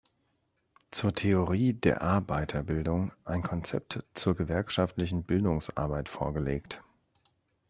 Zur 0.89 1.13
Theorie 1.13 1.73
der 1.73 2.01
Arbeiterbildung" 2.01 3.11
ein 3.23 3.43
Konzept 3.43 4.03
zur 4.15 4.33
gewerkschaftlichen 4.35 5.21
Bildungsarbeit 5.21 6.09
vorgelegt. 6.09 6.81